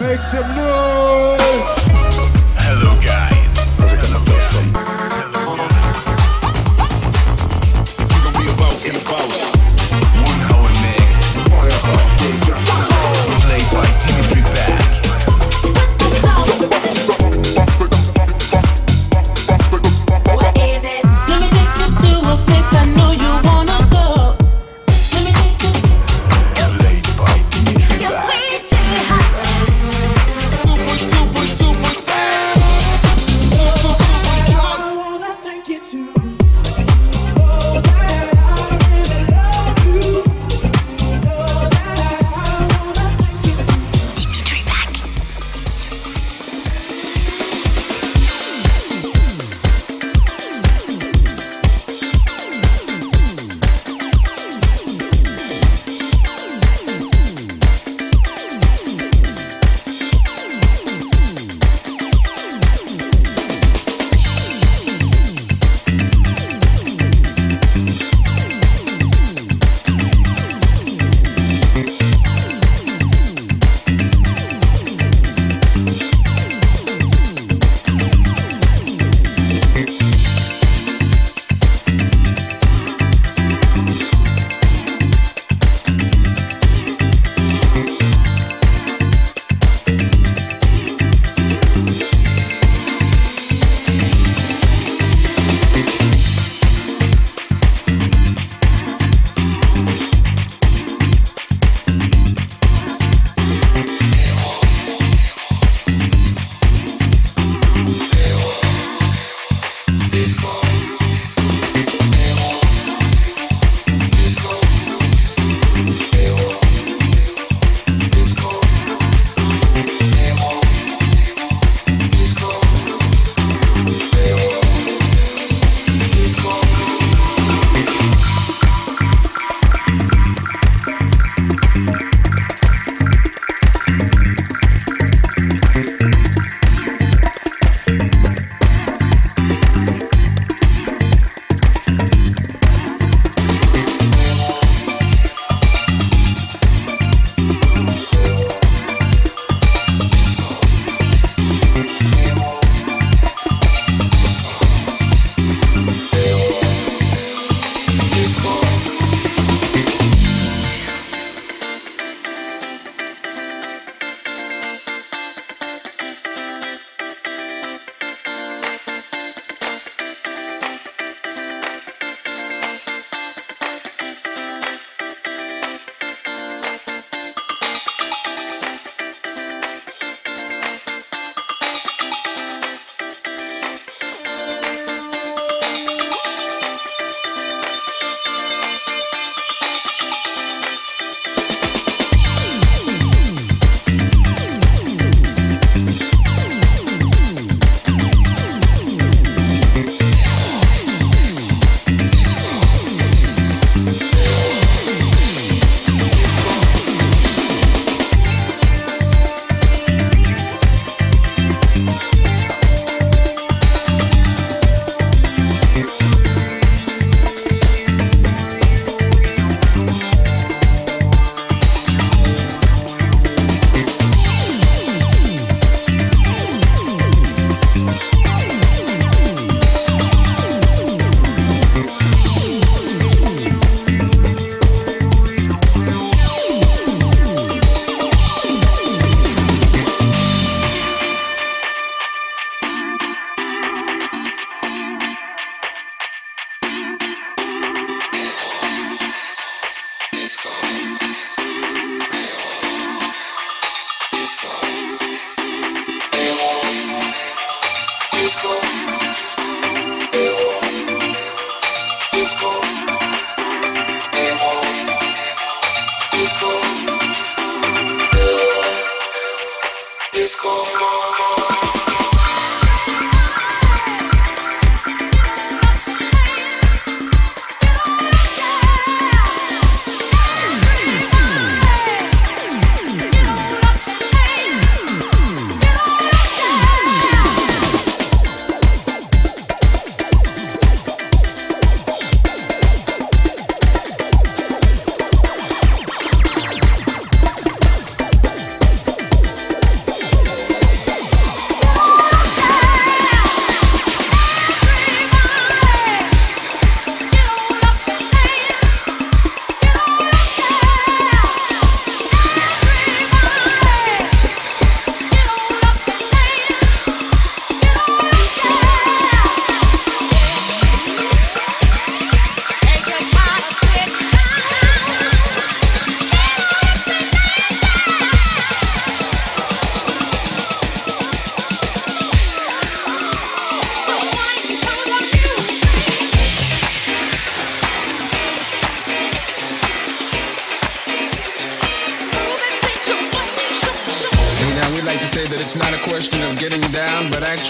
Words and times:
Make 0.00 0.22
some 0.22 0.56
noise! 0.56 1.71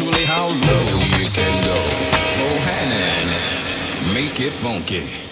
truly 0.03 0.25
how 0.25 0.47
low 0.47 0.85
you 1.19 1.27
can 1.31 1.63
go. 1.63 1.77
Oh, 2.45 2.59
honey, 2.67 4.15
make 4.15 4.41
it 4.41 4.53
funky. 4.53 5.32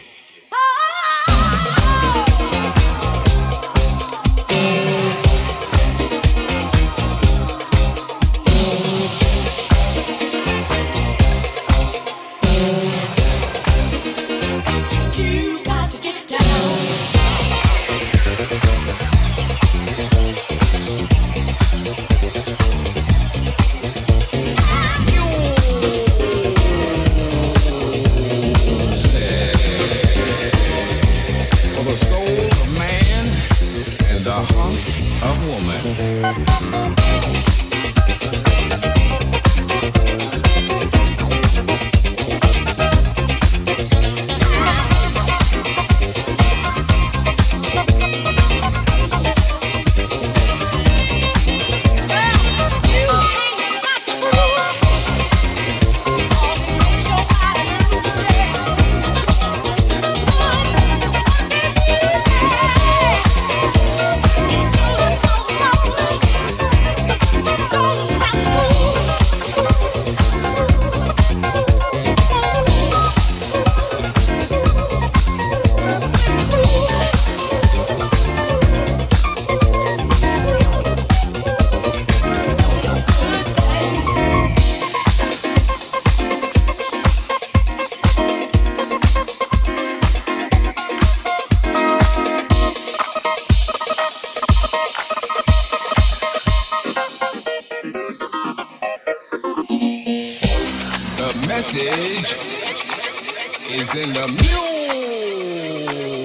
is 103.73 103.95
in 103.95 104.11
the 104.13 104.27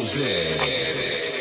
music. 0.03 1.36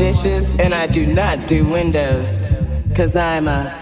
dishes 0.00 0.48
and 0.58 0.72
I 0.72 0.86
do 0.86 1.04
not 1.04 1.46
do 1.46 1.68
windows. 1.68 2.40
Cause 2.94 3.16
I'm 3.16 3.48
a 3.48 3.79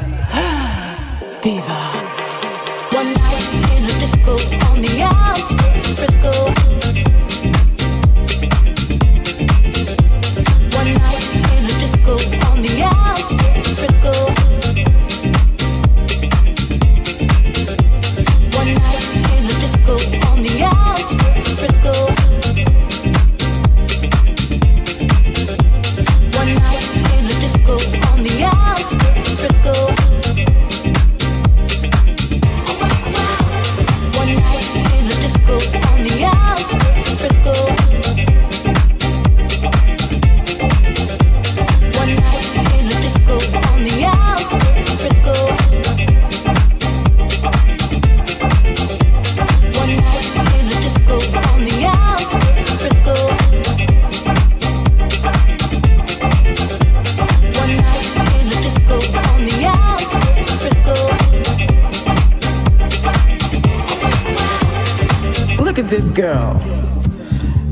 this 65.89 66.11
girl. 66.11 66.55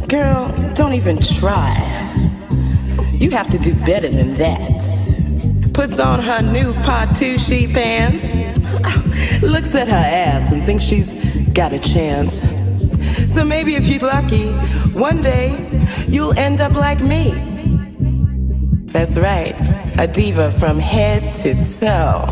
Girl, 0.08 0.49
don't 0.75 0.94
even 0.94 1.18
try. 1.20 1.75
You 3.12 3.30
have 3.30 3.49
to 3.50 3.58
do 3.58 3.75
better 3.85 4.08
than 4.08 4.35
that. 4.37 4.82
Puts 5.75 5.99
on 5.99 6.20
her 6.20 6.40
new 6.40 6.73
Patushi 6.75 7.73
pants, 7.73 8.25
looks 9.42 9.75
at 9.75 9.88
her 9.88 9.94
ass 9.94 10.50
and 10.50 10.64
thinks 10.64 10.85
she's 10.85 11.12
got 11.52 11.75
a 11.75 11.78
chance. 11.78 12.40
So 13.32 13.44
maybe 13.44 13.75
if 13.75 13.87
you're 13.87 14.00
lucky, 14.00 14.49
one 14.92 15.20
day 15.20 15.54
you'll 16.08 16.38
end 16.38 16.62
up 16.62 16.73
like 16.73 17.02
me. 17.02 17.32
That's 18.92 19.18
right, 19.18 19.54
a 19.99 20.06
diva 20.06 20.52
from 20.52 20.78
head 20.78 21.35
to 21.37 21.54
toe. 21.78 22.25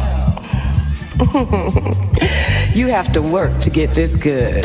you 2.74 2.88
have 2.88 3.12
to 3.12 3.20
work 3.20 3.60
to 3.60 3.70
get 3.70 3.90
this 3.90 4.16
good. 4.16 4.64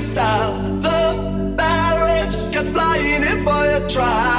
style. 0.00 0.54
The 0.80 1.54
barrage 1.56 2.34
gets 2.52 2.70
flying 2.70 3.22
in 3.22 3.44
for 3.44 3.64
your 3.66 3.88
trial. 3.88 4.29